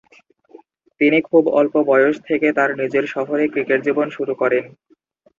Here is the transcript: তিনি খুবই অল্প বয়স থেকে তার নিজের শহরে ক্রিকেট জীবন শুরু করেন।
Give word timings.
তিনি 1.01 1.17
খুবই 1.21 1.49
অল্প 1.59 1.73
বয়স 1.89 2.15
থেকে 2.27 2.47
তার 2.57 2.69
নিজের 2.81 3.05
শহরে 3.13 3.43
ক্রিকেট 3.53 3.79
জীবন 3.87 4.07
শুরু 4.09 4.33
করেন। 4.41 4.63